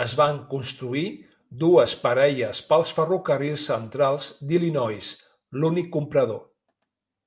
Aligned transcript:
Es 0.00 0.14
van 0.20 0.40
construir 0.54 1.04
dues 1.62 1.94
parelles 2.02 2.60
pels 2.72 2.92
Ferrocarrils 2.98 3.64
Centrals 3.72 4.28
d'Illinois, 4.52 5.10
l'únic 5.64 5.90
comprador. 5.96 6.44